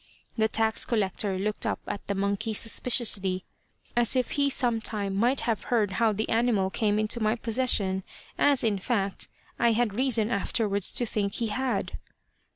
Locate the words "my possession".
7.19-8.01